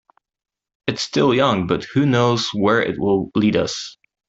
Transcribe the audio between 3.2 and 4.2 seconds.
lead us.